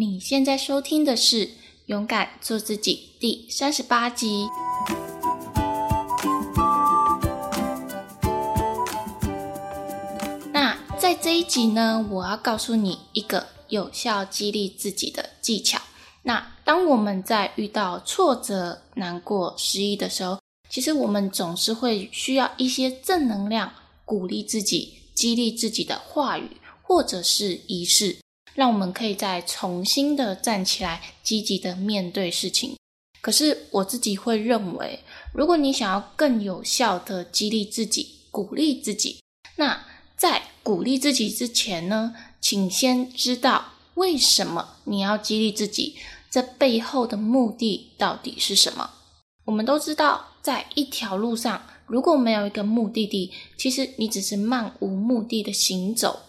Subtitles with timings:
[0.00, 1.46] 你现在收听的是
[1.84, 4.48] 《勇敢做自己》第三十八集。
[10.54, 15.78] 那在这一集呢，我要告诉你一个有效激励自己的技巧。
[16.22, 20.40] 那当我们在遇到挫折、难过、失意的时候，
[20.70, 23.70] 其实我们总是会需要一些正能量，
[24.06, 28.16] 鼓励自己、激励自己的话语，或者是仪式。
[28.60, 32.76] 让我们可以再重新的站起来，积极的面对事情。
[33.22, 35.00] 可是我自己会认为，
[35.32, 39.18] 如果你想要更有效的激励自己、鼓励自己，
[39.56, 45.96] 那在鼓励自己之前呢，请先知道为什么你要激励自己，
[46.30, 48.90] 这背后的目的到底是什么？
[49.46, 56.20] 我们都知道，在一条路上，如果没有一个目的地，其实你只是漫无目的的行走。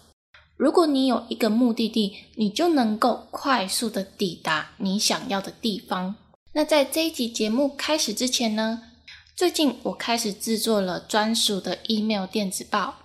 [0.56, 6.14] 如果你有一个目的地，你就能够快速的抵达你想要的地方。
[6.52, 8.82] 那在这一集节目开始之前呢，
[9.34, 12.96] 最近我开始制作了专属的 email 电子报。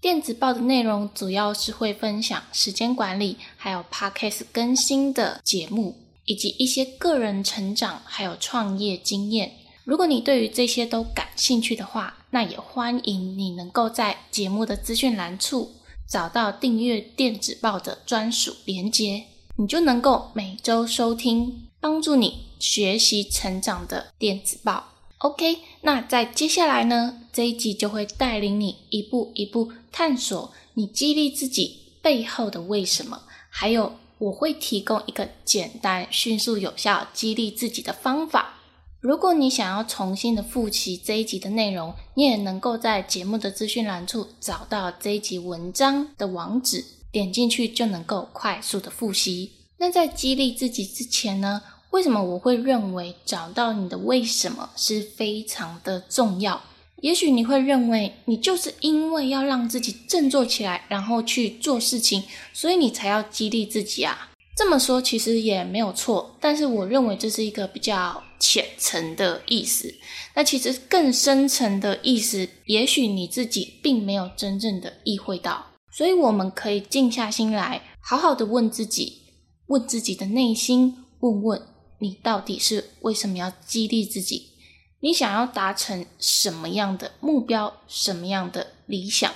[0.00, 9.52] 电子报的内容主要是会分享时间管理，还有 podcast 更新的节目，以及一些个人成长还有创业经验。
[9.84, 15.70] 如果你对于这些都感兴趣的话，那也欢迎你能够在节目的资讯栏处。
[16.12, 19.24] 找到订阅电子报的专属连接，
[19.56, 24.92] 你就能够每周收听帮助你学习成长的电子报。
[25.20, 38.58] OK，那在接下来呢，这一集就会带领你一步一步探索你激励自己背后的为什么，还有我会提供一个简单、迅速、有效激励自己的方法。
[39.02, 49.50] 如果你想要重新的复习这一集的内容，你也能够在节目的资讯栏处找到这一集文章的网址，点进去就能够快速的复习。
[49.78, 56.62] 那在激励自己之前呢，为什么我会认为找到你的为什么是非常的重要？
[57.00, 62.22] 也许你会认为你就是因为要让自己振作起来，然后去做事情，
[62.52, 64.28] 所以你才要激励自己啊。
[64.54, 69.92] 这么说其实也没有错，但是我认为这是一个比较浅层的意思。
[70.34, 75.66] 那其实更深层的意思，也许你自己并没有真正的意会到。
[75.90, 79.22] 所以我们可以静下心来，好好的问自己，
[79.66, 81.62] 问自己的内心，问问
[81.98, 84.50] 你到底是为什么要激励自己？
[85.00, 87.80] 你想要达成什么样的目标？
[87.88, 89.32] 什么样的理想？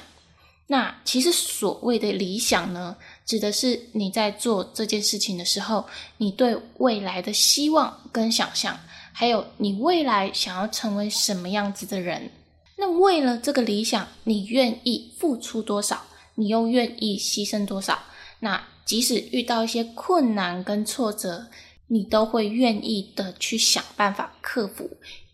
[0.69, 5.85] 那其实所谓的理想呢，指的是你在做这件事情的时候，
[6.19, 8.79] 你对未来的希望跟想象，
[9.13, 12.31] 还有你未来想要成为什么样子的人。
[12.77, 16.05] 那为了这个理想，你愿意付出多少？
[16.37, 17.99] 你又愿意牺牲多少？
[18.41, 21.47] 那即使遇到一些困难跟挫折，
[21.89, 24.89] 你都会愿意的去想办法克服，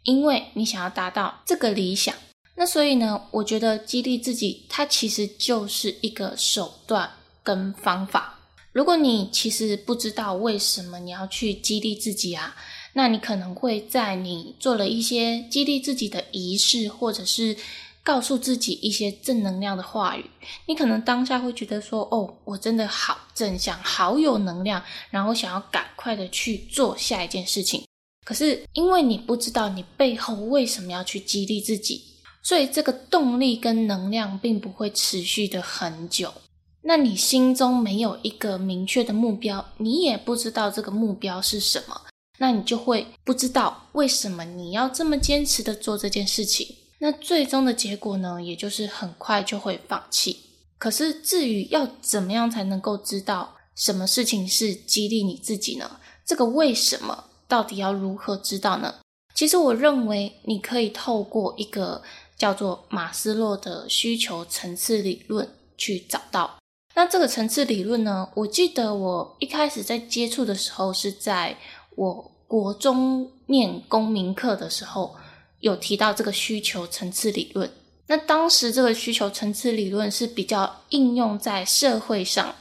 [0.04, 2.14] 因为你想要达到这个理想。
[2.54, 7.10] 那所以呢，我觉得激励自己，它其实就是一个手段
[7.42, 8.38] 跟方法。
[8.72, 12.56] 如果你其实不知道为什么你要去激励自己啊，
[12.94, 17.56] 那你可能会在你做了一些激励自己的仪式，或者是
[18.02, 20.25] 告诉自己一些正能量的话语，
[20.66, 27.84] 你可能当下会觉得说：“哦，我真的好正向，好有能量，然后想要赶快的去做下一件事情。”
[28.25, 32.04] 可是因为你不知道你背后为什么要去激励自己。
[32.44, 36.34] 所以这个动力跟能量并不会持续的很久。
[36.82, 42.00] 那你心中没有一个明确的目标，你也不知道这个目标是什么，
[42.38, 46.66] 那你就会不知道为什么你要这么坚持的做这件事情。
[46.98, 50.38] 那最终的结果呢，也就是很快就会放弃。
[50.78, 55.99] 可是至于要怎么样才能够知道什么事情是激励你自己呢？
[56.25, 58.94] 这个为什么到底要如何知道呢？
[59.34, 62.03] 其实我认为你可以透过一个。
[62.38, 66.59] 叫做马斯洛的需求层次理论去找到。
[66.94, 68.28] 那这个层次理论呢？
[68.34, 71.56] 我记得我一开始在接触的时候，是在
[71.96, 75.16] 我国中念公民课的时候
[75.61, 77.70] 有提到这个需求层次理论。
[78.08, 82.55] 那当时这个需求层次理论是比较应用在社会上，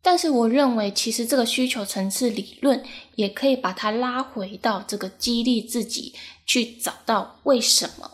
[0.00, 2.82] 但是我认为其实这个需求层次理论
[3.16, 6.14] 也可以把它拉回到这个激励自己
[6.46, 8.12] 去找到为什么。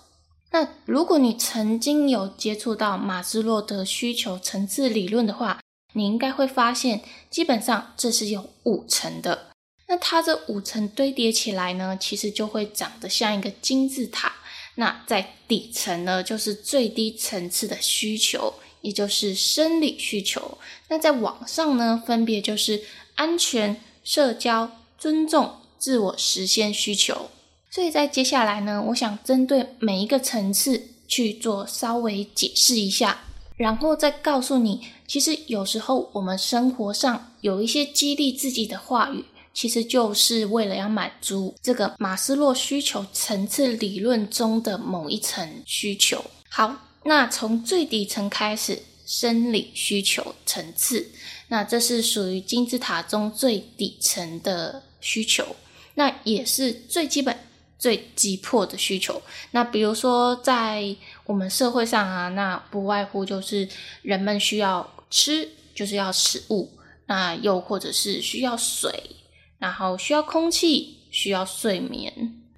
[0.51, 5.62] 那如果你曾经有接触到马斯洛的需求层次理论的话，
[5.93, 9.51] 你应该会发现，基本上这是有五层的。
[9.89, 14.33] 那它这五层堆叠起来呢，其实就会长得像一个金字塔。
[14.77, 20.57] 那在底层呢，就是最低层次的需求，也就是生理需求。
[20.89, 22.83] 那在网上呢，分别就是
[23.17, 27.29] 安全、社交、尊重、自我实现需求。
[27.71, 33.25] 所以在接下来呢，我想针对每一个层次去做稍微解释一下，
[33.57, 39.23] 然后再告诉你，其实有时候我们生活上有一些激励自己的话语。
[39.53, 46.25] 其实就是为了要满足这个马斯洛需求层次理论中的某一层需求。
[46.49, 46.75] 好，
[47.05, 51.07] 那从最底层开始，生理需求层次，
[51.49, 55.55] 那这是属于金字塔中最底层的需求，
[55.97, 57.39] 那也是最基本、
[57.79, 59.21] 最急迫的需求。
[59.51, 63.69] 那比如说在我们社会上啊，那不外乎就是
[64.01, 66.69] 人们需要吃，就是要食物，
[67.07, 68.91] 那又或者是需要水。
[69.59, 72.13] 然后需要空气，需要睡眠，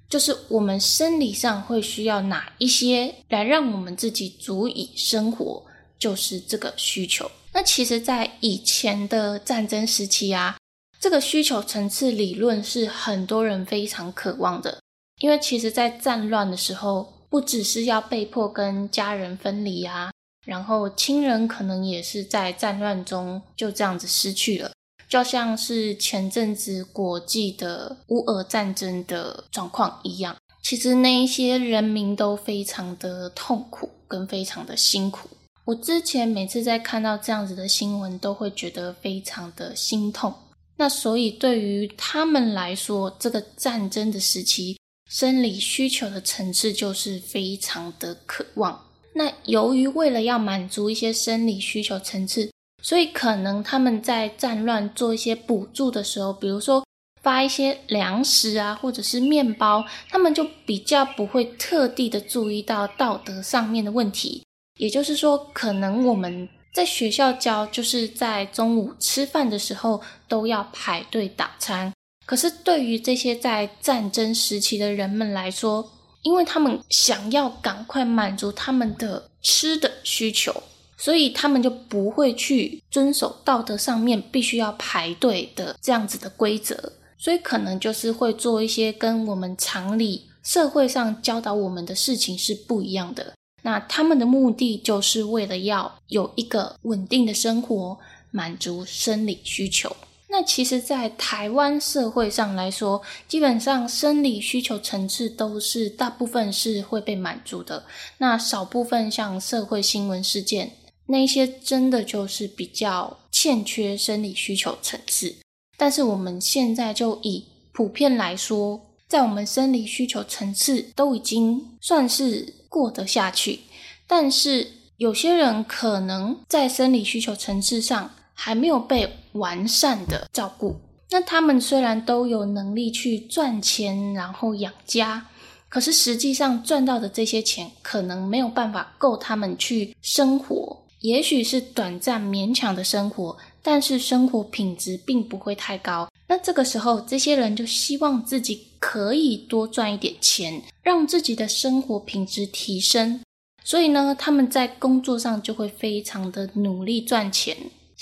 [0.09, 5.63] 就是我们生理上会需要哪一些来让我们自己足以生活，
[5.99, 7.29] 就是这个需求。
[7.53, 10.57] 那其实，在以前的战争时期啊，
[10.99, 14.81] 这个需求层次理论是很多人非常渴望的，
[15.19, 20.11] 因为其实，在战乱的时候，不只是要被迫跟家人分离啊，
[20.45, 24.71] 然后亲人可能也是在战乱中就这样子失去了。
[25.09, 35.29] 就像是前阵子国际的乌俄战争的状况一样，其实那一些人民都非常的痛苦跟非常的辛苦。
[35.63, 40.33] 我之前每次在看到这样子的新闻，都会觉得非常的心痛。
[40.77, 44.77] 那所以对于他们来说，这个战争的时期，
[45.09, 48.79] 生理需求的层次就是非常的渴望。
[49.17, 52.51] 那由于为了要满足一些生理需求层次，
[52.83, 56.85] 所以，可能他们在战乱做一些补助的时候，比如说
[57.23, 64.43] 发一些粮食啊，或者是面包，他们就比较不会特地的注意到道德上面的问题。
[64.77, 71.93] 也就是说，可能我们在学校教，就是在中午吃饭的时候都要排队打餐。
[72.25, 75.89] 可是，对于这些在战争时期的人们来说，
[76.25, 80.53] 因为他们想要赶快满足他们的吃的需求。
[80.97, 93.33] 所以他们就不会去遵守道德上面必须要排队的这样子的规则，所以可能就是会做一些跟我们常理社会上教导我们的事情是不一样的。
[93.63, 97.97] 那他们的目的就是为了要有一个稳定的生活，
[98.31, 99.93] 满足生理需求。
[100.37, 107.85] 那其实，在台湾社会上来说，基本上生理需求层次都是大部分是会被满足的。
[108.17, 110.73] 那少部分像社会新闻事件。
[111.05, 115.33] 那些真的就是比较欠缺生理需求层次，
[115.77, 123.61] 但是我们现在就以普遍来说，在我们生理需求层次都已经算是过得下去，
[124.05, 124.67] 但是
[124.97, 130.75] 有些人可能在生理需求层次上还没有被完善的照顾。
[131.09, 135.25] 那他们虽然都有能力去赚钱，然后养家，
[135.69, 140.85] 可是实际上赚到的这些钱可能没有办法够他们去生活。
[141.01, 146.09] 也许是短暂勉强的生活，但是生活品质并不会太高。
[146.27, 153.21] 那这个时候，这些人就希望自己可以多赚一点钱，让自己的生活品质提升。
[153.63, 157.55] 所以呢，他们在工作上就会非常的努力赚钱，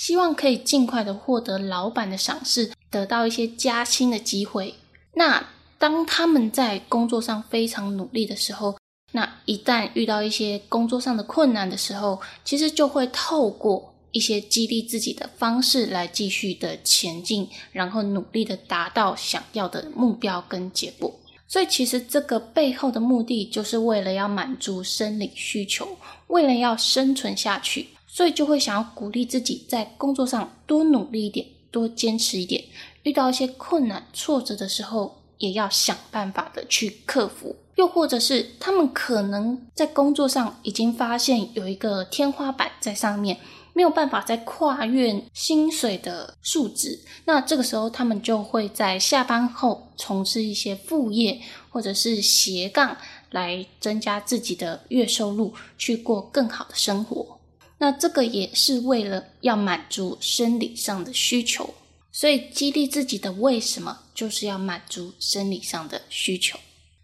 [0.03, 4.75] 希望可以尽快的获得老板的赏识，得到一些加薪的机会。
[5.13, 8.75] 那当他们在工作上非常努力的时候，
[9.13, 21.17] 那一旦遇到一些工作上的困难的时候，其实就会透过一些激励自己的方式来继续的前进，然后努力的达到想要的目标跟结果。
[21.47, 25.87] 所以，其实这个背后的目的就是为了要满足生理需求，
[26.27, 32.63] 为了要生存下去，所以就会想要鼓励自己在工作上多努力一点，多坚持一点。
[33.01, 37.55] 遇到一些困难挫折的时候，也要想办法的去克服。
[37.75, 43.39] 又或者是他们可能在工作上已经发现有一个天花板在上面，
[43.73, 51.41] 没有办法再跨越薪水的数值，那这个时候他们就会在下班后从事一些副业
[51.71, 52.95] 或者是斜杠，
[53.31, 57.39] 来增加自己的月收入，去过更好的生活。
[57.83, 61.73] 那这个也是为了要满足生理上的需求，
[62.13, 66.57] 所以激励自己的为什么就是要满足生理上的需求。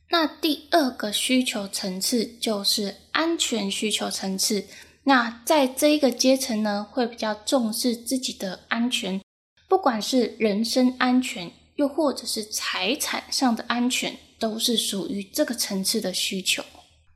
[0.10, 4.68] 那第二个需求层次就是安全需求层次。
[5.04, 9.20] 那在这一个阶层呢，会比较重视自己的安全，
[9.68, 16.64] 不管是人身安全，又或者是财产上的安全，都是属于这个层次的需求。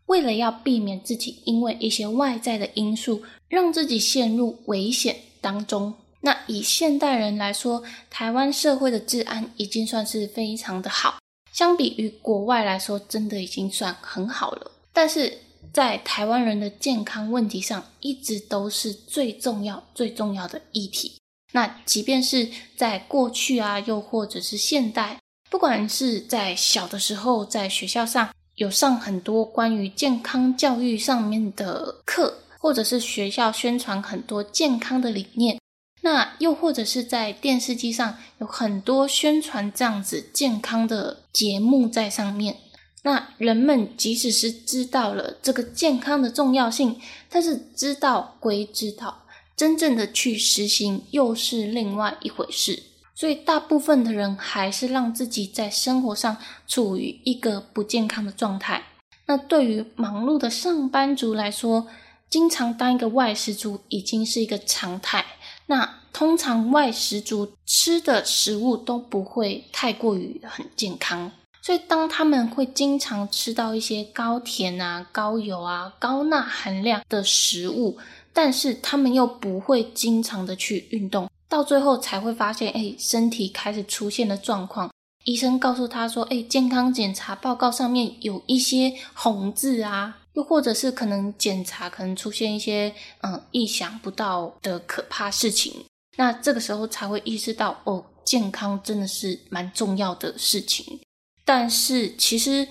[0.07, 11.19] 为了要避免自己因为一些外在的因素让自己陷入危险当中，那以现代人来说，台湾社会的治安已经算是非常的好，
[11.51, 14.71] 相比于国外来说，真的已经算很好了。
[14.91, 15.37] 但是
[15.71, 21.13] 在台湾人的健康问题上，一直都是最重要、最重要的议题。
[21.51, 25.19] 那即便是在过去啊，又或者是现代，
[25.51, 35.59] 不管是在小的时候，在学校上有上很多关于健康教育上面的课，或者是学校宣传很多健康的理念。
[36.01, 42.55] 那又或者是在电视机上有很多宣传这样子健康的节目在上面，
[43.03, 49.25] 那人们即使是知道了这个健康的重要性，但是知道归知道，
[49.57, 52.81] 真正的去实行又是另外一回事。
[53.13, 58.83] 所以大部分的人还是让自己在生活上处于一个不健康的状态。
[59.25, 61.87] 那对于忙碌的上班族来说，
[62.33, 65.23] 经常当一个外食族已经是一个常态。
[65.67, 77.99] 那通常外食族吃的食物都不会太过于很健康，所以当他们会经常吃到一些高甜啊、高油啊、高钠含量的食物，
[78.33, 84.89] 但是他们又不会经常的去运动，到最后才会发现，哎，身体开始出现了状况。
[85.25, 90.17] 医生告诉他说，哎，健康检查报告上面有一些红字啊。
[90.33, 95.85] 又或者是可能检查可能出现一些嗯意想不到的可怕事情，
[96.17, 100.99] 那这个时候才会意识到哦，健康真的是蛮重要的事情。
[101.45, 102.67] 但是其实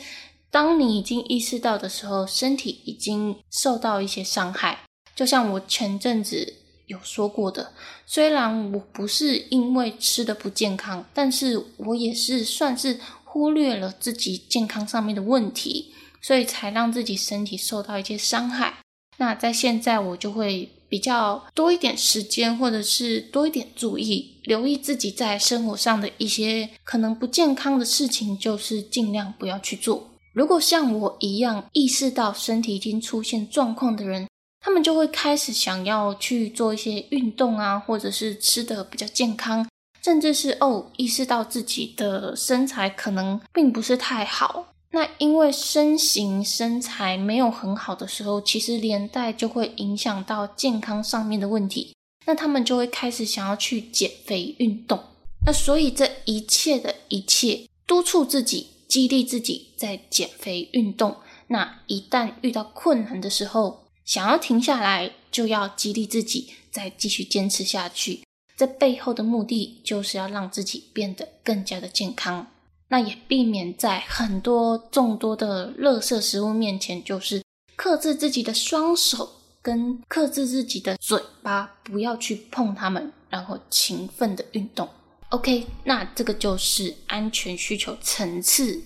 [0.50, 4.80] 当你已经意识到的时候，身体已经受到一些伤害。
[5.14, 6.54] 就像我前阵子
[6.86, 7.72] 有说过的，
[8.06, 15.92] 虽然我不是因为吃的不健康，但是我也是算是忽略了自己健康上面的问题。
[16.22, 18.78] 所以才让自己身体受到一些伤害。
[19.18, 30.10] 那在现在，我就会比较多一点时间，或者是多一点注意，留意自己在生活上的一些可能不健康的事情，就是尽量不要去做。
[30.32, 34.26] 如果像我一样意识到身体已经出现状况的人，
[34.60, 39.68] 他们就会开始想要去做一些运动啊，或者是吃的比较健康，
[40.02, 44.68] 甚至是哦，意识到自己的身材可能并不是太好。
[44.92, 51.94] 那因为身形身材没有很好的时候，其实连带就会影响到健康上面的问题。
[52.26, 55.02] 那他们就会开始想要去减肥运动。
[55.44, 61.16] 那所以这一切的一切，督促自己、激励自己在减肥运动。
[61.48, 68.22] 那一旦遇到困难的时候，想要停下来，就要激励自己再继续坚持下去。
[68.56, 72.46] 这背后的目的，就是要让自己变得更加的健康。
[72.92, 77.42] 那也避免在很多众多的垃圾食物面前，就是
[77.74, 79.32] 克制自己的双手
[79.62, 84.86] 跟克制自己的嘴巴，不要去碰它们，然后勤奋的运动。
[85.30, 88.82] OK，那这个就是安全需求层次。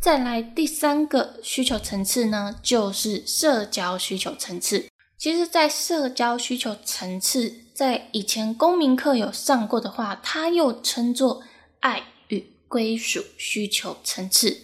[0.00, 4.86] 再来第三个需求层次呢，就是社交需求层次。
[5.18, 11.42] 其实，在社交需求层次，在以前公民课有上过的话，它又称作
[11.80, 12.04] 爱。
[12.68, 14.62] 归属需求层次，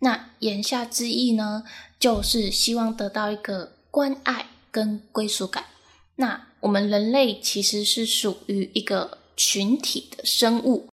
[0.00, 1.64] 那言下之意呢，
[1.98, 5.64] 就是希望得到一个关爱跟归属感。
[6.16, 10.88] 那我们人类其实是属于一个群体的生物，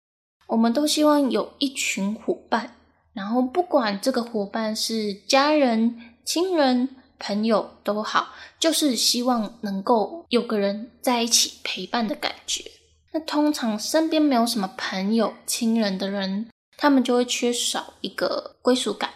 [0.47, 2.75] 我们都希望有一群伙伴，
[3.13, 12.71] 然后不管这个伙伴是家人、亲人、朋友都好，就是希望能够有个人在一起陪伴的感觉。
[13.13, 16.47] 那通常身边没有什么朋友、亲人的人。
[16.75, 19.09] 他们就会缺少一个归属感，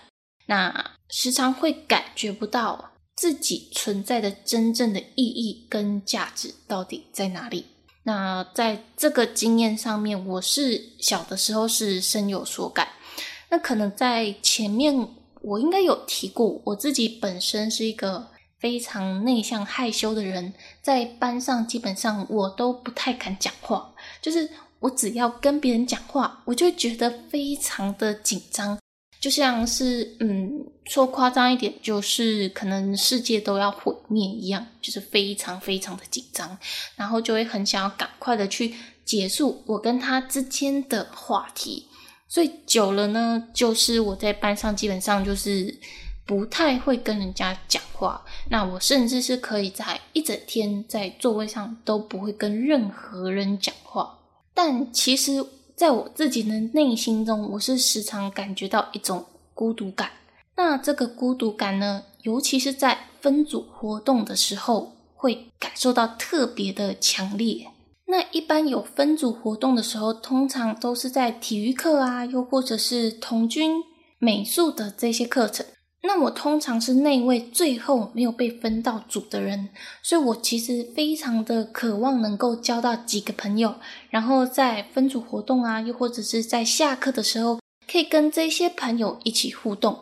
[0.45, 7.65] 那时常会感觉不到自己存在的真正的意义跟价值到底在哪里。
[8.03, 12.87] 那在这个经验上面，我是小的时候是深有所感。
[13.49, 15.09] 那可能在前面
[15.41, 18.27] 我应该有提过，我自己本身是一个
[18.59, 24.49] 非常内向害羞的人，在班上基本上我都不太敢讲话，就是。
[24.79, 28.77] 我只要跟别人讲话，我就觉得非常的紧张，
[29.19, 30.51] 就像是嗯，
[30.85, 36.55] 说夸张一点，就是可能世界都要毁灭一样，就是非常非常的紧张，
[36.95, 41.87] 然后就会很想要赶快的去结束我跟他之间的话题。
[42.27, 45.75] 所以久了呢，就是我在班上基本上就是
[46.27, 54.19] 不太会跟人家讲话，那我甚至是可以在一整天在座位上都不会跟任何人讲话。
[54.53, 55.43] 但其实，
[55.75, 60.11] 在我自己的内心中，我是时常感觉到一种孤独感。
[60.57, 67.67] 那这个孤独感呢，尤其是在分组活动的时候，会感受到特别的强烈。
[68.07, 73.83] 那一般有分组活动的时候，通常都是在体育课啊，又或者是童军、
[74.19, 75.65] 美术的这些课程。
[76.07, 79.67] 那我通常是那位最后没有被分到组的人，
[80.01, 83.75] 所以我其实非常的渴望能够交到几个朋友，
[84.09, 87.59] 然后在分组活动啊，又或者是在下课的时候，
[87.91, 89.99] 可以跟这些朋友一起互动。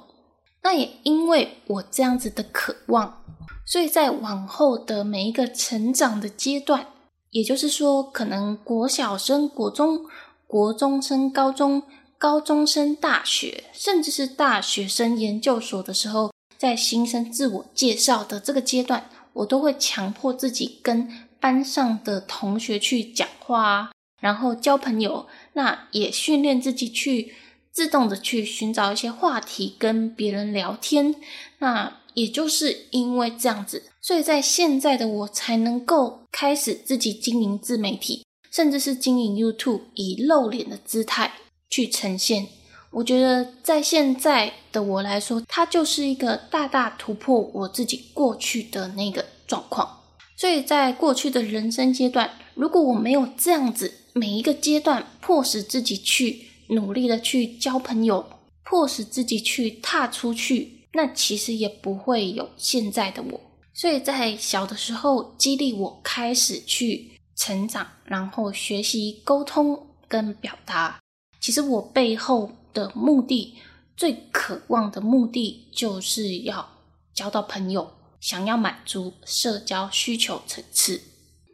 [0.62, 3.24] 那也因为我这样子的渴望，
[3.66, 6.86] 所以在往后的每一个成长的阶段，
[7.32, 10.06] 也就是说，可能国小升国中，
[10.46, 11.82] 国中升高中。
[12.26, 21.08] 高中生、大学，甚至是大学生研究所的时候，在新生自我介绍的这个阶段，我都会强迫自己跟
[21.40, 25.28] 班上的同学去讲话，然后交朋友。
[25.54, 27.36] 那也训练自己去
[27.72, 31.14] 自动的去寻找一些话题跟别人聊天。
[31.60, 41.32] 那也就是因为这样子，所以在现在的我才能够开始自己经营自媒体，甚至是经营 YouTube，以露脸的姿态。
[41.70, 42.48] 去呈现，
[42.92, 50.02] 我觉得在现在的我来说，它就是一个大大突破我自己过去的那个状况。
[50.38, 58.26] 所以在过去的人生阶段，如果我没有这样子每一个阶段迫使自己去努力的去交朋友，
[58.64, 63.42] 迫使自己去踏出去，那其实也不会有现在的我。
[63.74, 71.00] 所以在小的时候，激励我开始去成长，然后学习沟通跟表达。
[71.46, 73.54] 其实我背后的目的，
[73.96, 76.68] 最渴望的目的，就是要
[77.14, 81.00] 交到朋友，想要满足社交需求层次。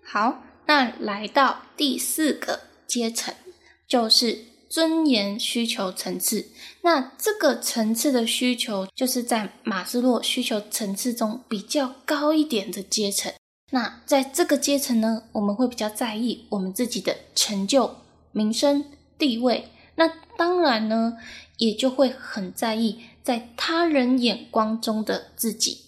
[0.01, 3.36] 好，那来到第四个阶层，
[3.86, 6.48] 就是尊严需求层次。
[6.83, 13.33] 那这个层次的需求，就是在马斯洛需求层次中比较高一点的阶层。
[13.71, 17.98] 那在这个阶层呢，我们会比较在意我们自己的成就、
[18.31, 18.86] 名声、
[19.17, 19.67] 地位。
[19.95, 20.07] 那
[20.38, 21.17] 当然呢，
[21.57, 25.86] 也就会很在意在他人眼光中的自己。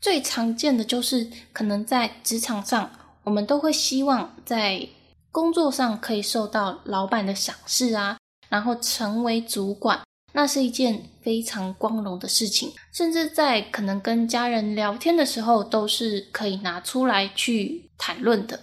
[0.00, 2.90] 最常见的就是，可能在职场上，
[3.22, 4.86] 我们都会希望在
[5.32, 8.18] 工作上可以受到老板的赏识啊，
[8.50, 12.70] 然后成为主管，那是一件非常光荣的事情。
[12.92, 18.60] 甚至在可能跟家人聊天的时候，都是可以拿出来去谈论的。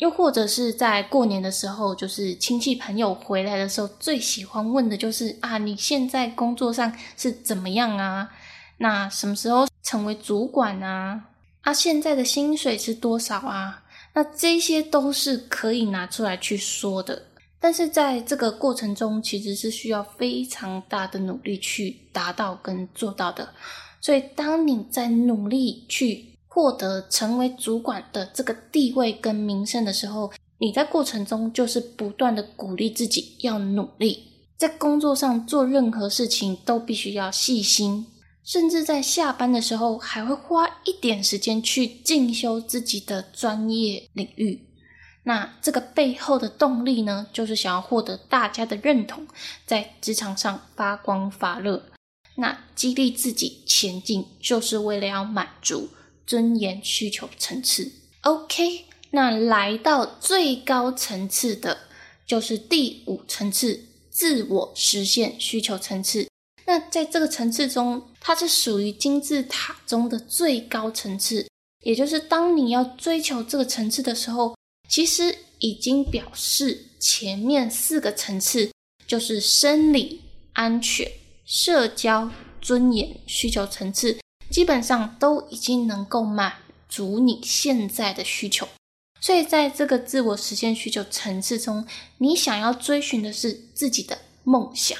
[0.00, 8.30] 又或者是在过年的时候，就是亲戚朋友回来的时候，最喜欢问的就是啊，你现在工作上是怎么样啊？
[8.78, 11.26] 那什么时候成为主管啊？
[11.60, 13.82] 啊，现在的薪水是多少啊？
[14.14, 17.24] 那这些都是可以拿出来去说的。
[17.60, 23.50] 但是在这个过程中，其实是需要非常大的努力去达到跟做到的。
[24.00, 26.29] 所以，当你在努力去。
[26.52, 34.24] 获得成为主管的这个地位跟名声的时候，你在过程中就是不断的鼓励自己要努力，
[34.58, 38.04] 在工作上做任何事情都必须要细心，
[38.42, 44.66] 甚至在下班的时候还会花一点时间去进修自己的专业领域。
[45.22, 49.24] 那这个背后的动力呢，就是想要获得大家的认同，
[49.64, 51.84] 在职场上发光发热。
[52.36, 55.88] 那激励自己前进，就是为了要满足。
[56.30, 57.90] 尊严需求层次
[58.20, 61.76] ，OK，那来到最高层次的，
[62.24, 66.28] 就是第五层次自我实现需求层次。
[66.66, 71.48] 那在这个层次中，它是属于金字塔中的最高层次，
[71.82, 74.54] 也就是当你要追求这个层次的时候，
[74.88, 78.70] 其实已经表示前面四个层次
[79.04, 80.20] 就是生理
[80.52, 81.10] 安全、
[81.44, 84.16] 社交、尊严需求层次。
[84.50, 86.54] 基本上都已经能够满
[86.88, 88.66] 足你现在的需求，
[89.20, 91.86] 所以在这个自我实现需求层次中，
[92.18, 94.98] 你想要追寻的是自己的梦想。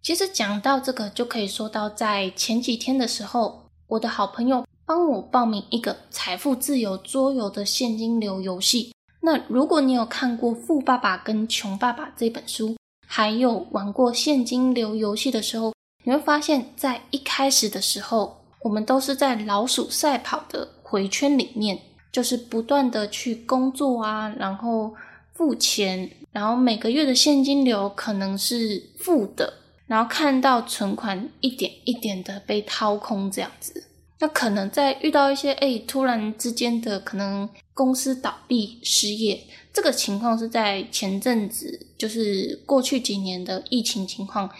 [0.00, 8.92] 其实讲到这个，就可以说到在前几天的时候，我的好朋友帮我报名一个财富自由桌游的现金流游戏。
[9.22, 18.45] 那如果你有看过《富爸爸跟穷爸爸》这本书，还有玩过现金流游戏的时候，你会发现在一开始的时候。
[18.66, 21.78] 我们都是在老鼠赛跑的回圈里面，
[22.10, 24.92] 就是不断的去工作啊，然后
[25.34, 29.54] 付钱，然后每个月的现金流可能是负的，
[29.86, 33.84] 然后看到存款一点一点的被掏空这样子。
[34.18, 39.40] 那可能在遇到一些哎突然之间的可能公司倒闭失业，
[39.72, 44.50] 这个情况是在前阵子，就是过去几年的疫情情况。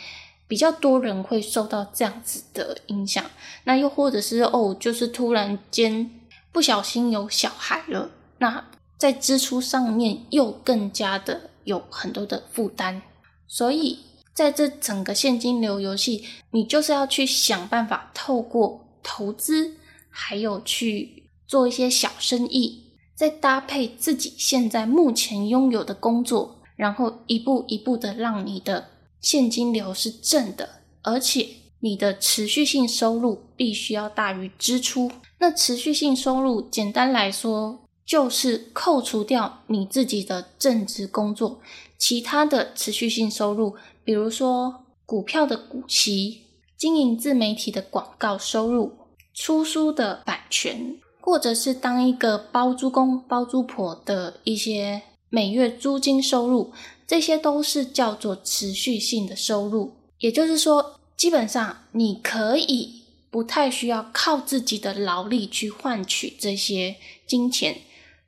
[0.49, 3.25] 比较多人会受到这样子的影响，
[3.65, 6.11] 那又或者是哦，就是突然间
[6.53, 8.65] 不小心有小孩了，那
[8.97, 13.03] 在支出上面又更加的有很多的负担。
[13.47, 13.99] 所以
[14.33, 19.77] 在这整个现金流游戏，你就是要去想办法透过投资，
[20.09, 22.85] 还有去做一些小生意。
[23.15, 28.89] 再搭配自己现在目前拥有的工作，然后一步一步的让你的
[29.21, 31.49] 现金流是正的，而且
[31.81, 35.11] 你的持续性收入必须要大于支出。
[35.39, 41.61] 那持续性收入，简单来说就是扣除掉你自己的正职工作，
[41.99, 43.75] 其他的持续性收入，
[44.05, 46.43] 比如说股票的股息、
[46.77, 48.93] 经营自媒体的广告收入、
[49.35, 50.99] 出书的版权。
[51.19, 56.71] 或者是当一个包租公、包租婆的一些每月租金收入，
[57.07, 59.95] 这些都是叫做持续性的收入。
[60.19, 67.83] 也就是说，基本上你可以不太需要靠自己的劳力去换取这些金钱，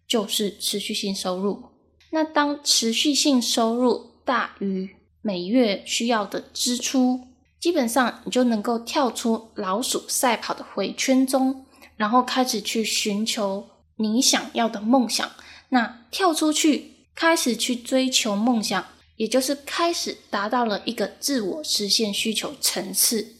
[0.06, 1.64] 就是持续性收入。
[2.10, 4.90] 那当持续性收入大于
[5.22, 7.20] 每月需要的支出，
[7.58, 11.64] 基本上你就能够跳出老鼠赛跑的回圈中。
[11.96, 15.28] 然后开始去寻求你想要的梦想，
[15.70, 23.34] 那跳出去开始去追求梦想，也就是开始达到了一个自我实现需求层次。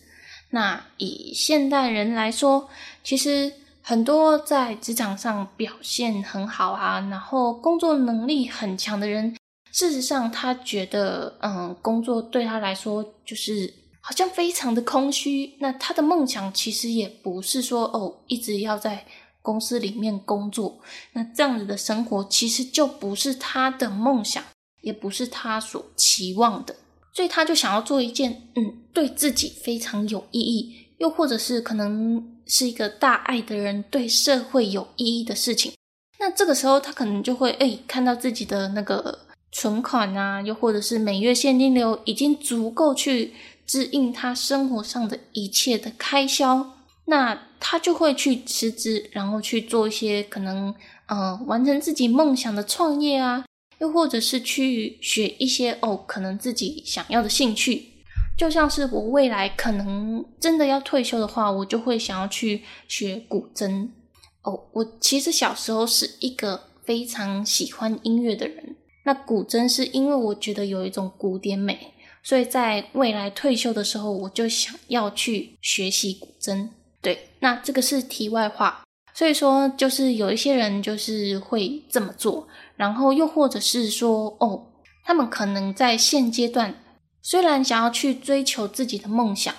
[0.51, 2.69] 那以现代人来说，
[3.05, 9.37] 其实很多在职场上表现很好啊，然后工作能力很强的人，
[9.71, 13.73] 事实上他觉得，嗯，工作对他来说就是。
[14.01, 15.55] 好像非常的空虚。
[15.61, 19.05] 那他的梦想其实也不是说哦，一直要在
[19.49, 20.79] 公司里面工作。
[21.15, 24.45] 那这样子的生活其实就不是他的梦想，
[24.83, 26.75] 也不是他所期望的。
[27.15, 35.73] 所以他就想要做一件嗯，对自己非常有意义，又或者是可能是一个大爱的人对社会有意义的事情。
[36.21, 39.19] 那这个时候他可能就会哎，看到自己的那个
[39.53, 43.33] 存款啊，又或者是每月现金流已经足够去。
[43.69, 46.73] 支应他生活上的一切的开销，
[47.05, 50.75] 那他就会去辞职，然后去做一些可能，
[51.07, 53.45] 呃，完成自己梦想的创业啊，
[53.79, 57.87] 又或者是去学一些哦，可能自己想要的兴趣。
[58.37, 63.89] 就像是我未来可能真的要退休的话，我就会想要去学古筝。
[64.43, 71.95] 哦，我其实小时候是一个非常喜欢音乐的人，那古筝是因为我觉得有一种古典美。
[72.23, 76.69] 所以在未来退休的时候，我就想要去学习古筝。
[77.01, 78.83] 对，那这个是题外话。
[79.15, 84.67] 所以说，就是有一些人就是会这么做，然后又或者是说，哦，
[85.05, 86.83] 他们可能在现阶段
[87.21, 89.53] 虽然想要去追求自己的梦想，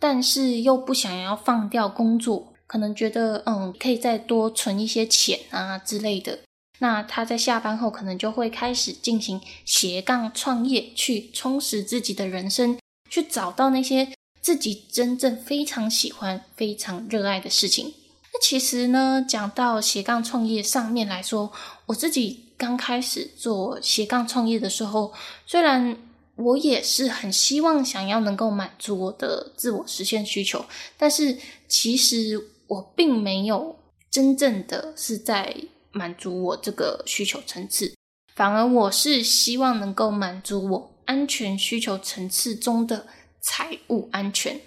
[0.00, 6.40] 但是又不想要放掉工作，可能觉得嗯，可以再多存一些钱啊之类的。
[6.80, 12.76] 那他在下班后可能就会开始进行斜杠创业，去充实自己的人生，
[13.08, 14.08] 去找到那些
[14.44, 17.94] 自己真正非常喜欢、非常热爱的事情。
[18.32, 21.50] 那其实呢，讲到斜杠创业上面来说，
[21.86, 25.14] 我自己刚开始做斜杠创业的时候，
[25.46, 25.96] 虽然
[26.36, 30.64] 我也是很希望想要能够满足我的自我实现需求，
[30.98, 33.76] 但是其实我并没有
[34.10, 35.56] 真正的是在。
[35.96, 37.94] 满足我这个需求层次，
[38.34, 43.06] 反而我是希望能够满足我安全需求层次中的
[43.46, 44.58] 财务安全，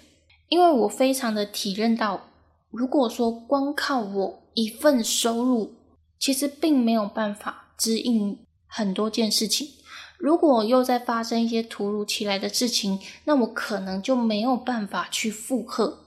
[0.48, 2.28] 因为我非常的体认到，
[2.70, 5.74] 如果说光靠我一份收入，
[6.20, 8.38] 其实并没有办法支应
[8.68, 9.68] 很多件事情。
[10.16, 15.98] 如果又在发生一些突如其来的事情，那我可能就没有办法去负荷。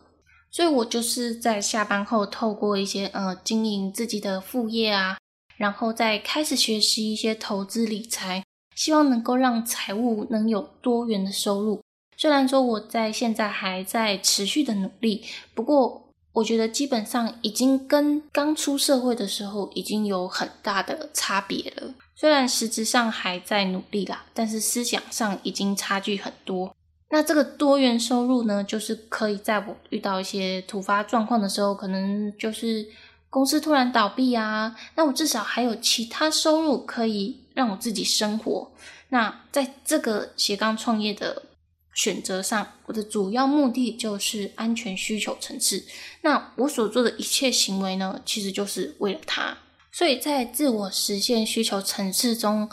[0.50, 5.18] 所以我就是在下班后，透过一些呃经营自己的副业啊，
[5.58, 11.82] 然后再开始学习一些投资理财，希望能够让财务能有多元的收入。
[12.22, 21.92] 虽然说我在现在还在持续的努力，不过我觉得基本上已经跟刚出社会的时候已经有很大的差别了。
[22.16, 26.72] 虽然实质上还在努力啦，但是思想上已经差距很多。
[27.10, 32.88] 那这个多元收入呢，就是可以在我遇到一些突发状况的时候，可能就是
[33.32, 38.72] 公司突然倒闭啊，那我至少还有其他收入可以让我自己生活。
[39.10, 41.42] 那在这个斜杠创业的
[41.94, 45.86] 选择上，我的主要目的就是安全需求层次。
[46.22, 49.58] 那我所做的一切行为呢，其实就是为了它。
[49.92, 52.70] 所以在自我实现需求层次中，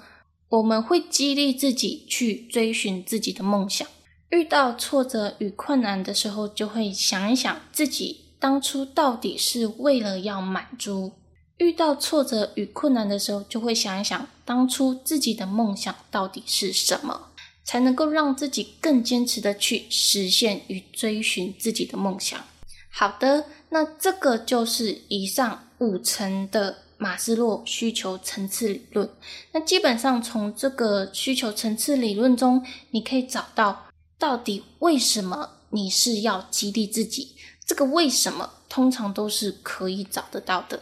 [0.48, 3.86] 我们会激励自己去追寻自己的梦想。
[4.30, 11.12] 遇到挫折与困难的时候，就会想一想自己当初到底是为了要满足
[11.56, 17.27] 遇到挫折与困难的时候，就会想一想当初自己的梦想到底是什么，
[17.68, 22.42] 才能够让自己更坚持的去实现与追寻自己的梦想。
[22.88, 29.10] 好的，那这个就是以上五层的马斯洛需求层次理论。
[29.52, 37.36] 那基本上从这个需求层次理论中，你可以找到到底为什么你是要激励自己。
[37.66, 40.80] 这个为什么通常都是可以找得到的。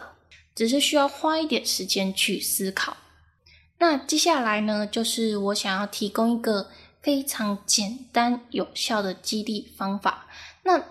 [0.55, 2.97] 只是需要花一点时间去思考。
[3.79, 6.69] 那接下来呢，就是我想要提供一个
[7.01, 10.27] 非常简单有效的激励方法。
[10.65, 10.83] 那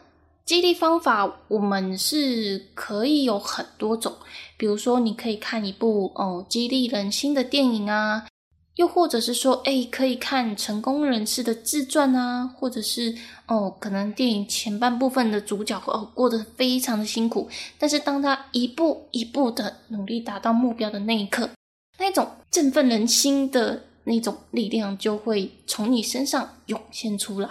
[0.46, 4.14] 激励方法我们是可以有很多种，
[4.58, 8.28] 比如说你可以看一部哦激励人心的电影啊。
[8.76, 13.16] 又或者是说，哎，可以看成功人士的自传啊，或者是
[13.48, 17.48] 哦，可能电影前半部分的主角哦过得非常的辛苦，
[17.80, 21.50] 但是当他一步一步的努力达到目标的那一刻，
[21.98, 27.50] 那种振奋人心的那种力量就会从你身上涌现出来。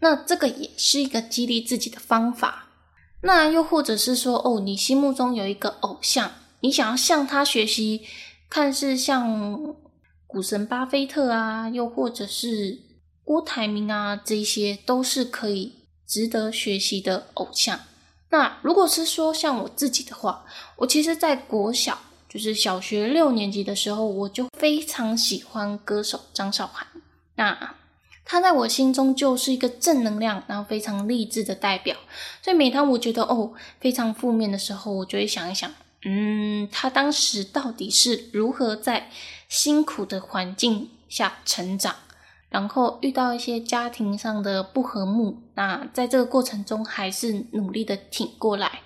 [0.00, 2.68] 那这个也是一个激励自己的方法。
[3.22, 8.02] 那又或者是说，哦，你心目中有一个偶像，你想要向他学习，
[8.48, 9.76] 看似像。
[10.26, 12.80] 股神巴菲特啊，又或者是
[13.22, 15.74] 郭台铭啊，这些都是可以
[16.06, 17.78] 值得学习的偶像。
[18.30, 20.46] 那如果是说像我自己的话，
[20.78, 21.98] 我其实，在国小
[22.32, 26.86] 就是小学六年级的时候，我就非常喜欢歌手张韶涵。
[27.34, 27.74] 那
[28.24, 31.96] 他在我心中就是一个正能量，然后非常励志的代表。
[32.40, 35.70] 所以每当我觉得哦非常负面的时候，我就会想一想，
[36.04, 39.10] 嗯，他当时到底是如何在。
[39.48, 41.94] 辛苦的环境下成长，
[42.48, 48.80] 然后遇到一些家庭上的不和睦，那在这个过程中还是努力的挺过来，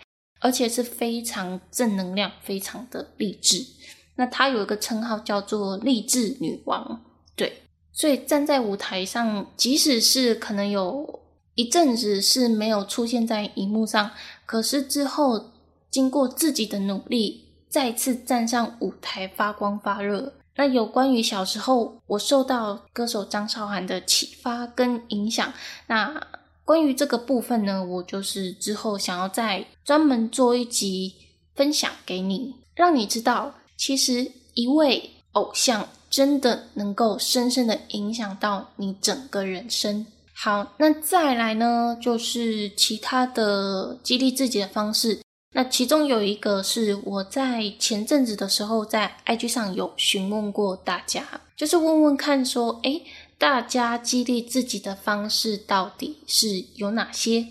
[0.46, 3.66] 而且是非常正能量，非常的励志。
[4.14, 7.02] 那她有一个称号叫做励志女王，
[7.34, 11.18] 对，所以站在舞台上，即使是可能有
[11.56, 14.12] 一阵子是没有出现在荧幕上，
[14.46, 15.50] 可是之后
[15.90, 20.32] 经过自己的努力，再次站上舞台发光发热。
[20.54, 25.52] 那有关于小时候我受到歌手张韶涵的启发跟影响，
[25.88, 26.24] 那
[26.64, 31.14] 关于这个部分呢，我就是之后想要再专门做一集
[31.54, 40.04] 分享给你，让你知道，其实一位偶像真的能够深深的影响到你整个人生。
[40.34, 45.20] 好，那再来呢，就是其他的激励自己的方式。
[45.52, 51.24] 那其中有一个是我在前阵子的时候在 IG 上有询问过大家，
[51.56, 53.02] 就是问问看说，诶，
[53.38, 57.46] 大家激励自己的方式到底是有哪些？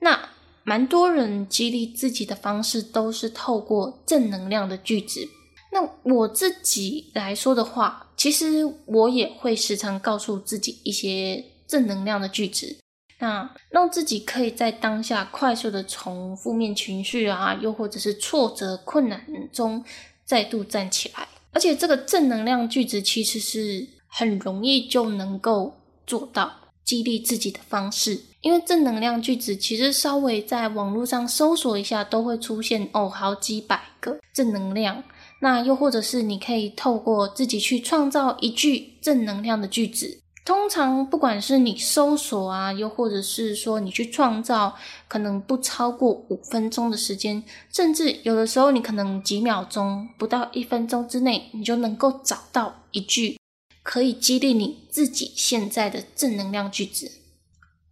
[0.00, 0.28] 那
[0.68, 5.26] 蛮多人激励自己的方式都是透过正能量的句子。
[5.72, 12.76] 那我自己来说的话，其实我也会时常告诉自己一些正能量的句子。
[13.18, 19.82] 那让自己可以在当下快速的从负面情绪啊，又或者是挫折、困难中
[20.26, 21.26] 再度站起来。
[21.52, 25.74] 而且这个正能量句子其实是很容易就能够
[26.06, 26.52] 做到
[26.84, 35.02] 激励自己的方式，因为正能量句子其实稍微在网络上搜索一下都会出现哦，好几百个正能量。
[35.40, 40.20] 那又或者是你可以透过自己去创造一句正能量的句子。
[40.44, 44.74] 通常，不管是你搜索啊，又或者是说你去创造，
[45.06, 53.38] 可能不超过五分钟的时间，甚至有的时候你可能几秒钟，不到一分钟之内，你就能够找到一句
[53.82, 57.12] 可以激励你自己现在的正能量句子。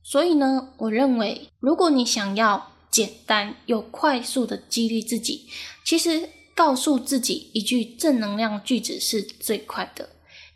[0.09, 5.49] 所以呢，我认为，如果你想要简单又快速的激励自己，
[5.85, 10.09] 其实告诉自己一句正能量句子是最快的。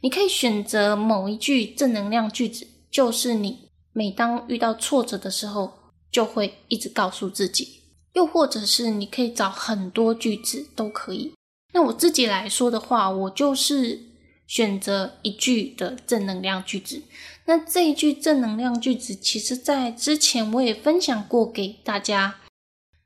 [0.03, 5.73] 你可以选择某一句正能量句子，就是你每当遇到挫折的时候，
[6.13, 7.65] 就会一直告诉自己；
[8.13, 11.35] 又或者是你可以找很多句子都可以。
[11.73, 14.01] 那我自己来说的话，我就是
[14.51, 17.05] 选择一句的正能量句子。
[17.47, 22.41] 那这一句正能量句子，其实在之前我也分享过给大家，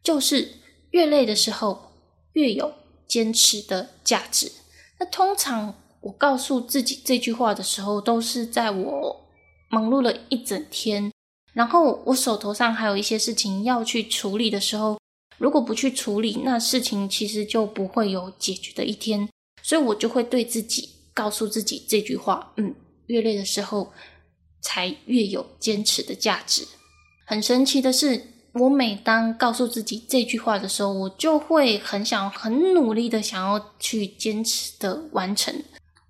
[0.03, 0.55] 就是
[0.93, 1.93] 越累的时候
[2.33, 2.73] 越有
[3.07, 4.51] 坚持的价值。
[4.99, 5.75] 那通常。
[6.05, 9.27] 我告诉自己这句话的时候，都是在我
[9.71, 11.11] 忙碌了一整天，
[11.55, 14.99] 然后我手头上还有一些事情要去处理的时候，
[15.39, 19.27] 如果不去处理，那事情其实就不会有解决的一天。
[19.63, 22.75] 所以我就会对自己告诉自己这句话：嗯，
[23.07, 23.93] 越累的时候
[24.61, 26.67] 才越有坚持的价值。
[27.25, 28.21] 很神奇的是，
[28.53, 35.55] 我每当告诉自己这句话的时候，我就会很想、很努力的想要去坚持的完成。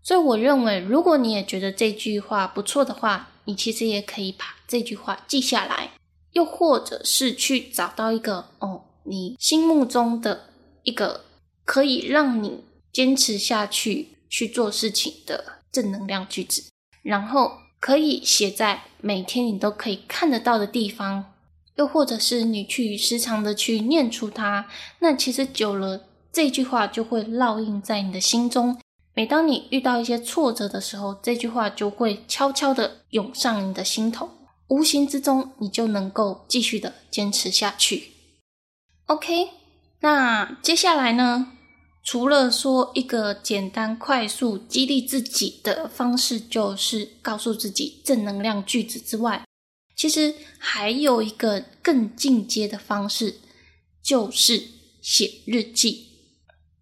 [0.03, 5.93] 所以，我认为，如果你也觉得这句话不错的话，你其实也可以把这句话记下来，
[6.33, 10.51] 又或者是去找到一个哦，你心目中的
[10.83, 11.25] 一个
[11.65, 16.65] 可以让你坚持下去去做事情的正能量句子，
[17.03, 21.27] 然后可以写在每天你都可以看得到的地方。
[21.77, 24.67] 又或者是你去时常的去念出它，
[24.99, 28.77] 那其实久了，这句话就会烙印在你的心中。
[29.15, 34.29] 每当你遇到一些挫折的时候，这句话就会悄悄的涌上你的心头，
[34.67, 38.11] 无形之中你就能够继续的坚持下去。
[39.07, 39.51] OK，
[40.01, 41.54] 那接下来呢，
[42.05, 49.43] 除了说一个简单快速激励自己的方式，就是告诉自己正能量句子之外。
[49.97, 53.37] 其实还有一个更进阶的方式，
[54.03, 54.63] 就是
[55.01, 56.09] 写日记。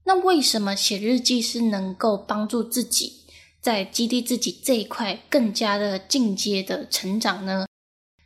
[0.05, 3.21] 那为什么写日记是能够帮助自己
[3.61, 7.67] 在激励自己这一块更加的进阶的成长呢？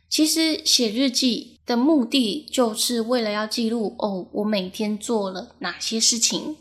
[0.09, 6.55] 其实写日记的目的就是为了要记录哦，我每天做了哪些事情。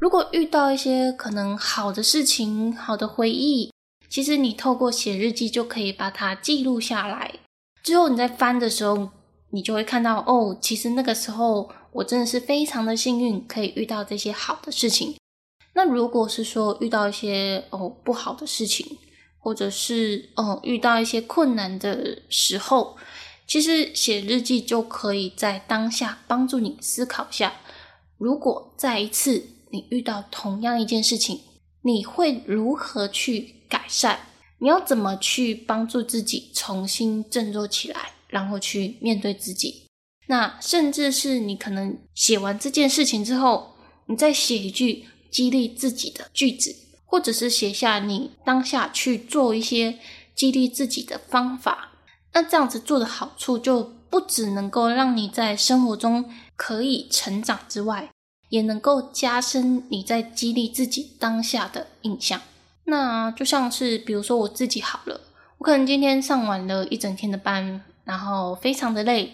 [0.00, 3.70] 如果遇到一些可能好的事情、好的回忆，
[4.08, 7.34] 其实你透过写日记就可以把它记录下来。
[7.82, 9.10] 之后你在翻的时候，
[9.50, 15.16] 你就会看到哦，其实那个时候我真的是非常的幸运，可以遇到这些好的事情。
[15.74, 18.96] 那如果是说遇到一些哦不好的事情，
[19.38, 22.96] 或者是哦遇到一些困难的时候，
[23.46, 27.52] 其实写日记就可以在当下帮助你思考下，
[28.16, 31.40] 如果再一次你遇到同样一件事情，
[31.82, 34.16] 你会如何去改善？
[34.58, 39.86] 你要怎么去帮助自己重新振作起来，然后去面对自己？
[40.26, 43.74] 那甚至是你可能写完这件事情之后，
[44.06, 49.98] 你再写一句激励自己的句子，或者是写下你当下去做一些
[50.34, 51.92] 激励自己的方法。
[52.32, 58.10] 那这样子做的好处，就不只能够让你在生活中可以成长之外，
[58.50, 62.38] 也能够加深你在激励自己当下的印象。
[62.84, 65.18] 那就像是，比如说我自己好了，
[65.58, 69.32] 我可能今天上完了一整天的班，然后非常的累，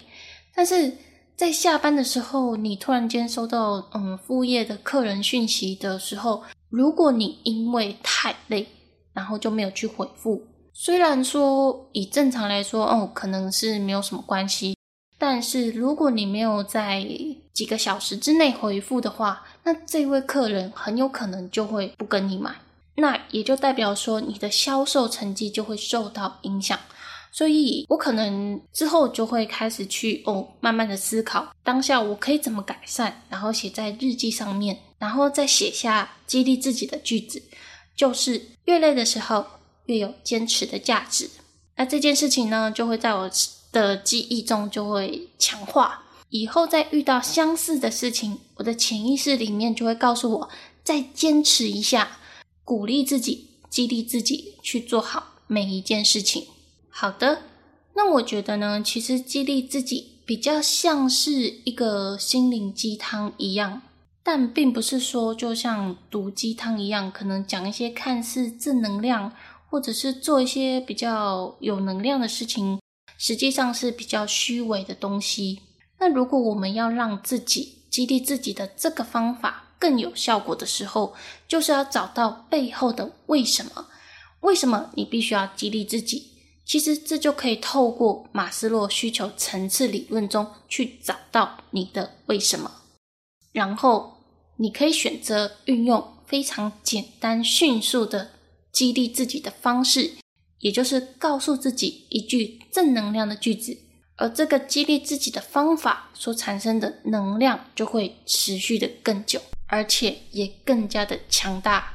[0.54, 0.92] 但是
[1.34, 8.66] 在下班的时候，你突然间收到嗯副业的客人讯息的时候，如果你因为太累，
[9.14, 10.42] 然后就没有去回复，
[10.74, 14.75] 虽然说以正常来说，哦可能是没有什么关系，
[15.18, 17.06] 但是如果你没有在
[17.52, 22.54] 几个小时之内回复的话，那这位客人很有可能就会不跟你买。
[22.96, 26.78] 那也就代表说，你的销售成绩就会受到影响，
[27.30, 37.42] 所以我可能之后就会开始去哦，慢慢的思考当下我可以怎么改善，然后写在日记上面，然后再写下激励自己的句子，
[37.94, 39.44] 就是越累的时候
[39.84, 41.28] 越有坚持的价值。
[41.76, 43.30] 那这件事情呢，就会在我
[43.76, 50.48] 的记忆中就会强化，以后再遇到相似的事情，我的潜意识里面就会告诉我，
[50.82, 52.16] 再坚持一下。
[52.64, 56.46] 鼓励自己，激励自己去做好每一件事情。
[56.88, 57.42] 好的，
[57.94, 63.82] 那我觉得呢，其实激励自己比较像是一个心灵鸡汤一样，
[64.22, 69.30] 但并不是说就像毒鸡汤一样，可能讲一些看似正能量，
[69.68, 72.80] 或者是做一些比较有能量的事情，
[73.18, 75.60] 实际上是比较虚伪的东西。
[75.98, 81.14] 那如果我们要让自己激励自己的这个方法，更有效果的时候，
[81.46, 83.88] 就是要找到背后的为什么？
[84.40, 86.32] 为什么你必须要激励自己？
[86.64, 92.70] 其实这就可以透过马斯洛需求层次理论中去找到你的为什么。
[93.52, 94.18] 然后
[94.56, 98.32] 你可以选择运用非常简单、迅速的
[98.72, 100.16] 激励自己的方式，
[100.60, 103.76] 也就是告诉自己一句正能量的句子，
[104.16, 109.40] 而这个激励自己的方法所产生的能量就会持续的更久。
[109.68, 111.94] 而且也更加的强大。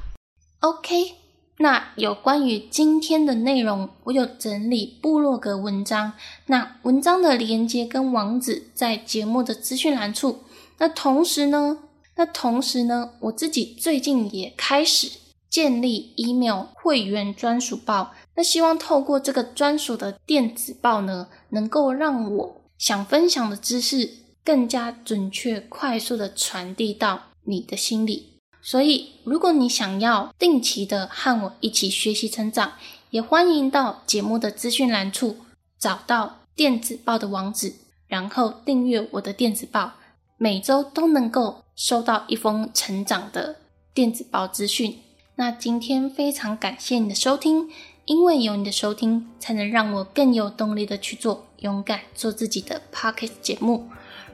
[0.59, 1.13] OK，
[1.59, 6.11] 那有关于今天的内容，我有整理部落格文章，
[6.47, 10.43] 那文章的连接跟网址在节目的资讯栏处。
[10.79, 11.77] 那同时呢，
[12.17, 15.09] 那同时呢，我自己最近也开始
[15.49, 18.13] 建立 email 会员专属报。
[18.35, 24.09] 那希望透过这个专属的电子报呢，能够让我想分享的知识
[24.43, 27.23] 更加准确、快速的传递到。
[27.43, 32.73] 你的心里，所以如果你想要定期的和我一起学习成长，
[33.09, 35.37] 也欢迎到节目的资讯栏处
[35.79, 37.73] 找到电子报的网址，
[38.05, 39.93] 然后订阅我的电子报，
[40.37, 43.55] 每周都能够收到一封成长的
[43.91, 44.99] 电子报资讯。
[45.37, 47.71] 那今天非常感谢你的收听，
[48.05, 53.87] 因为有你的收听，才能让我更有动力的去做勇敢做自己的 Pocket 节目。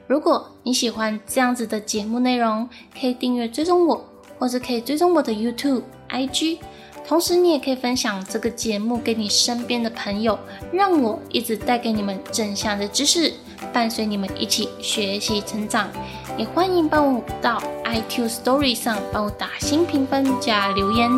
[0.06, 4.04] 如果你喜欢这样子的节目内容，可以订阅追踪我，
[4.38, 6.58] 或者可以追踪我的 YouTube、IG。
[7.06, 10.38] 同时，你也可以分享这个节目给你身边的朋友，
[10.72, 13.32] 让我一直带给你们正向的知识，
[13.72, 15.90] 伴随你们一起学习成长。
[16.38, 21.10] 也欢迎帮我到 iTunes Story 上帮我打新评分加留言，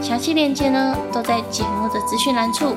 [0.00, 2.76] 详细链接呢都在节目的资讯栏处。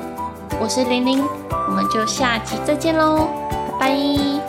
[0.60, 1.24] 我是玲玲，
[1.68, 3.28] 我们就下集再见喽，
[3.78, 4.43] 拜拜。